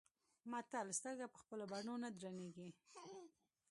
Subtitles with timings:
[0.51, 2.67] متل: سترګه په خپلو بڼو نه درنيږي.